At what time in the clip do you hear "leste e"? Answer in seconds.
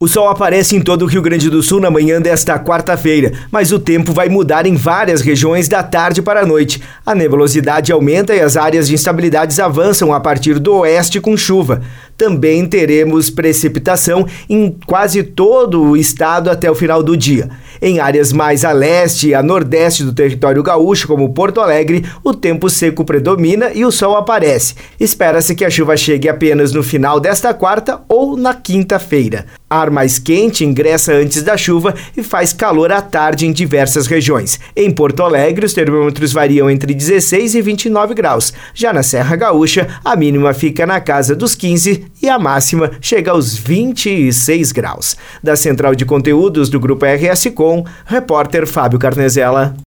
18.72-19.34